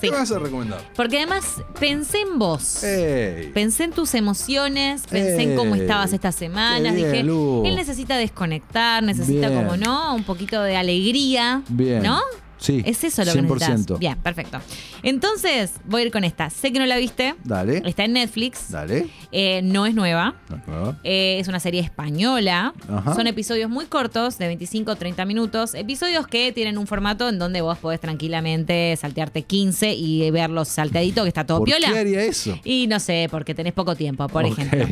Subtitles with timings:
[0.00, 0.12] ¿Qué Sí.
[0.12, 0.80] vas a recomendar?
[0.94, 2.84] Porque además pensé en vos.
[2.84, 3.48] ¡Ey!
[3.52, 6.94] Pensé en tus emociones, pensé en cómo estabas estas semanas.
[6.94, 7.64] bien, Dije, Lu.
[7.66, 9.64] él necesita desconectar, necesita Bien.
[9.64, 11.62] como no, un poquito de alegría.
[11.68, 12.00] Bien.
[12.04, 12.20] ¿No?
[12.58, 12.82] Sí.
[12.84, 13.58] Es eso lo que 100%.
[13.68, 13.98] necesitas.
[13.98, 14.58] Bien, perfecto.
[15.02, 16.50] Entonces, voy a ir con esta.
[16.50, 17.34] Sé que no la viste.
[17.44, 17.82] Dale.
[17.86, 18.70] Está en Netflix.
[18.70, 19.08] Dale.
[19.32, 20.34] Eh, no es nueva.
[20.66, 22.74] No, Eh, es una serie española.
[22.92, 23.14] Ajá.
[23.14, 25.74] Son episodios muy cortos, de 25 o 30 minutos.
[25.74, 31.22] Episodios que tienen un formato en donde vos podés tranquilamente saltearte 15 y verlos salteadito,
[31.22, 31.92] que está todo ¿Por piola.
[31.92, 32.58] qué haría eso?
[32.64, 34.86] Y no sé, porque tenés poco tiempo, por ejemplo.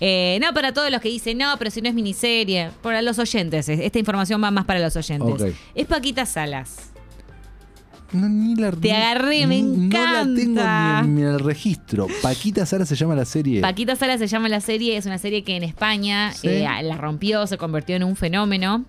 [0.00, 2.70] Eh, no, para todos los que dicen, no, pero si no es miniserie.
[2.82, 5.54] Para los oyentes, es- esta información va más para los oyentes.
[5.74, 6.91] Es Paquita Salas.
[8.12, 11.02] No, ni la, Te agarré, me ni- No la tengo encanta.
[11.02, 12.06] ni en, ni en el registro.
[12.22, 13.60] Paquita Sara se llama la serie.
[13.60, 16.48] Paquita Salas se llama la serie, es una serie que en España Sí.
[16.48, 18.84] eh, la rompió, se convirtió en un fenómeno,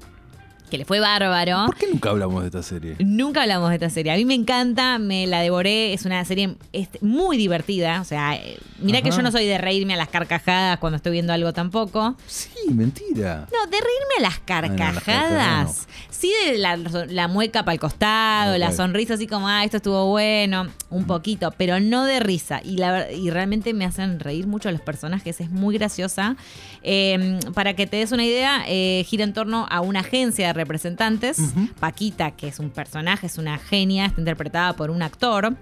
[0.74, 1.68] que le fue bárbaro.
[1.68, 2.96] ¿Por qué nunca hablamos de esta serie?
[2.98, 4.12] Nunca hablamos de esta serie.
[4.12, 5.94] A mí me encanta, me la devoré.
[5.94, 6.56] Es una serie
[7.02, 8.02] muy divertida.
[8.02, 11.12] O sea, eh, mira que yo no soy de reírme a las carcajadas cuando estoy
[11.12, 12.16] viendo algo tampoco.
[12.26, 13.48] Sí, mentira.
[13.54, 15.88] No, de reírme a las no, las carcajadas.
[16.10, 20.08] Sí, de la, la mueca para el costado, la sonrisa así como, ah, esto estuvo
[20.10, 22.62] bueno, un poquito, pero no de risa.
[22.64, 26.36] Y, la, ver- y realmente me hacen reír mucho los personajes, es muy graciosa.
[26.82, 30.54] Eh, para que te des una idea, eh, gira en torno a una agencia de
[30.64, 31.38] representantes.
[31.80, 35.56] Paquita, que es un personaje, es una genia, está interpretada por un actor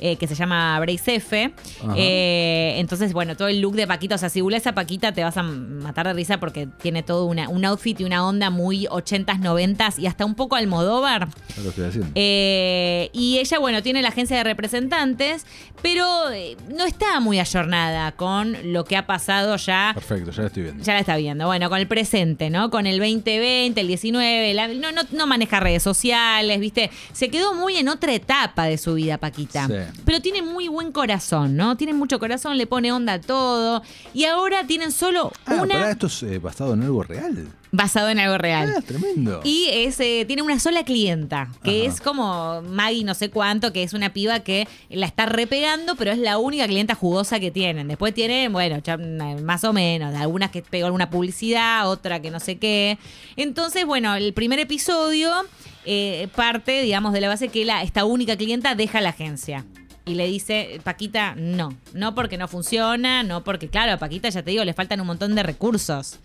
[0.00, 1.52] eh, que se llama Brace F.
[1.96, 5.24] Eh, entonces, bueno, todo el look de Paquita, o sea, si googleas a Paquita te
[5.24, 8.86] vas a matar de risa porque tiene todo una, un outfit y una onda muy
[8.86, 11.28] 80s, 90s y hasta un poco Almodóvar.
[11.62, 12.10] Lo estoy haciendo.
[12.14, 15.46] Eh, y ella, bueno, tiene la agencia de representantes,
[15.82, 16.04] pero
[16.70, 19.92] no está muy ayornada con lo que ha pasado ya.
[19.94, 20.84] Perfecto, ya la estoy viendo.
[20.84, 21.46] Ya la está viendo.
[21.46, 22.70] Bueno, con el presente, ¿no?
[22.70, 26.90] Con el 2020, el 19, la- no, no, no maneja redes sociales, ¿viste?
[27.12, 29.66] Se quedó muy en otra etapa de su vida, Paquita.
[29.66, 30.00] Sí.
[30.04, 31.76] Pero tiene muy buen corazón, ¿no?
[31.76, 33.82] Tiene mucho corazón, le pone onda a todo.
[34.14, 37.48] Y ahora tienen solo Ah, una pará, esto es eh, basado en algo real.
[37.70, 38.74] Basado en algo real.
[38.76, 39.40] Ah, tremendo.
[39.44, 41.94] Y es, eh, tiene una sola clienta, que Ajá.
[41.94, 46.10] es como Maggie no sé cuánto, que es una piba que la está repegando, pero
[46.10, 47.88] es la única clienta jugosa que tienen.
[47.88, 52.40] Después tienen, bueno, mm, más o menos, algunas que pegó alguna publicidad, otra que no
[52.40, 52.98] sé qué.
[53.36, 55.32] Entonces, bueno, el primer episodio
[55.84, 59.64] eh, parte, digamos, de la base que la, esta única clienta deja la agencia.
[60.04, 61.76] Y le dice, Paquita, no.
[61.92, 65.06] No porque no funciona, no porque, claro, a Paquita, ya te digo, le faltan un
[65.06, 66.18] montón de recursos.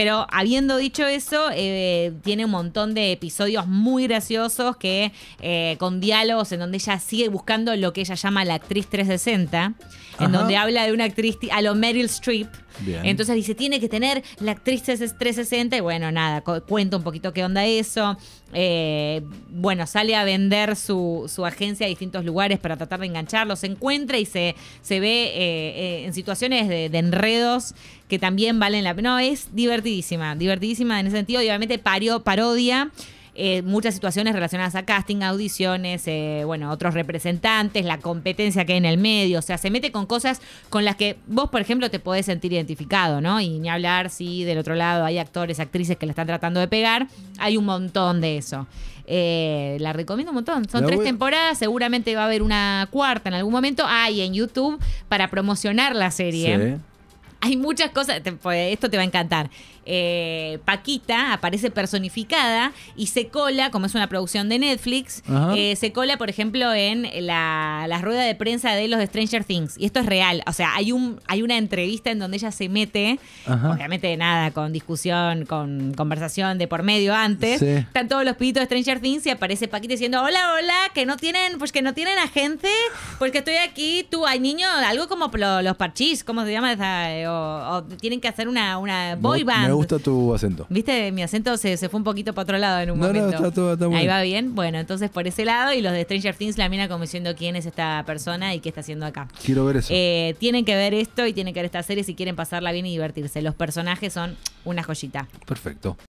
[0.00, 5.12] Pero habiendo dicho eso, eh, tiene un montón de episodios muy graciosos que
[5.42, 9.74] eh, con diálogos en donde ella sigue buscando lo que ella llama la actriz 360,
[10.18, 12.48] en donde habla de una actriz a lo Meryl Streep.
[12.80, 13.04] Bien.
[13.04, 17.34] Entonces dice, tiene que tener la actriz 360 y bueno, nada, cu- cuenta un poquito
[17.34, 18.16] qué onda eso.
[18.54, 23.58] Eh, bueno, sale a vender su, su agencia a distintos lugares para tratar de engancharlos,
[23.60, 27.74] se encuentra y se, se ve eh, eh, en situaciones de, de enredos
[28.10, 29.12] que también valen la pena.
[29.12, 32.90] No, es divertidísima, divertidísima en ese sentido y obviamente pario, parodia.
[33.36, 38.78] eh, muchas situaciones relacionadas a casting, audiciones, eh, bueno, otros representantes, la competencia que hay
[38.78, 41.88] en el medio, o sea, se mete con cosas con las que vos, por ejemplo,
[41.90, 43.40] te podés sentir identificado, ¿no?
[43.40, 46.66] Y ni hablar si del otro lado hay actores, actrices que la están tratando de
[46.68, 47.06] pegar,
[47.38, 48.66] hay un montón de eso.
[49.06, 50.68] Eh, la recomiendo un montón.
[50.68, 53.84] Son La tres voy- temporadas, seguramente va a haber una cuarta en algún momento.
[53.86, 54.78] Ah, y en YouTube
[55.08, 56.76] para promocionar la serie.
[56.76, 56.82] Sí.
[57.42, 59.50] Hay muchas cosas, te- pues, esto te va a encantar.
[59.86, 65.22] Eh, Paquita aparece personificada y se cola, como es una producción de Netflix,
[65.56, 69.42] eh, se cola, por ejemplo, en la, la rueda de prensa de los de Stranger
[69.44, 69.76] Things.
[69.78, 70.42] Y esto es real.
[70.46, 73.70] O sea, hay, un, hay una entrevista en donde ella se mete, Ajá.
[73.72, 77.58] obviamente nada, con discusión, con conversación de por medio antes.
[77.60, 77.66] Sí.
[77.66, 81.16] Están todos los pibitos de Stranger Things y aparece Paquita diciendo, hola, hola, que no
[81.16, 82.68] tienen, pues que no tienen agente,
[83.18, 86.72] pues que estoy aquí, tú, hay niños, algo como lo- los parchís, ¿cómo se llama?
[86.72, 87.29] esa?
[87.30, 89.66] O, o tienen que hacer una, una boy Me- band.
[89.68, 90.66] Me gusta tu acento.
[90.68, 91.12] ¿Viste?
[91.12, 93.36] Mi acento se, se fue un poquito para otro lado en un No, no, momento.
[93.36, 94.54] está todo- está Ahí va bien.
[94.54, 97.56] Bueno, entonces por ese lado y los de Stranger Things la mina como diciendo quién
[97.56, 99.28] es esta persona y qué está haciendo acá.
[99.44, 99.88] Quiero ver eso.
[99.94, 102.86] Eh, tienen que ver esto y tienen que ver esta serie si quieren pasarla bien
[102.86, 103.42] y divertirse.
[103.42, 105.26] Los personajes son una joyita.
[105.46, 105.96] Perfecto.